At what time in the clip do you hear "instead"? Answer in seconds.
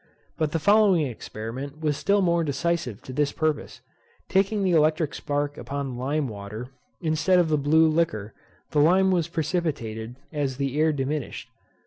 7.01-7.37